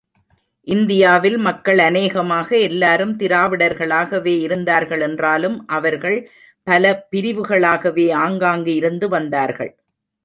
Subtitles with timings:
[0.67, 6.17] இந்தியாவில் மக்கள் அநேகமாக எல்லோரும் திராவிடர்களாகவே இருந்தார்கள் என்றாலும், அவர்கள்
[6.67, 9.71] பல பிரிவுகளாகவே ஆங்காங்கு இருந்து வந்தார்கள்.